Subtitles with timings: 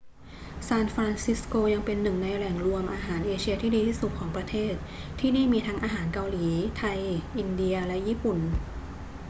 [0.67, 4.73] ซานฟรานซิสโกยังเป็นหนึ่งในแหล่งรวมอาหารเอเชียที่ดีที่สุดของประเทศ
[5.19, 6.45] ที่นี่มีทั้งอาหารเกาหลี
[6.77, 6.99] ไทย
[7.37, 8.37] อินเดีย และญี่ปุ่น